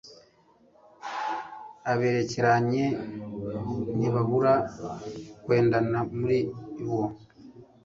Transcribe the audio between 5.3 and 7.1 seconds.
kwendana muri bo